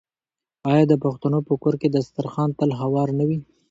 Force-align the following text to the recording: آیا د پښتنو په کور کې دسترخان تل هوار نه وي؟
آیا 0.71 0.83
د 0.87 0.93
پښتنو 1.03 1.39
په 1.47 1.53
کور 1.61 1.75
کې 1.81 1.87
دسترخان 1.95 2.49
تل 2.59 2.69
هوار 2.81 3.07
نه 3.19 3.23
وي؟ 3.29 3.39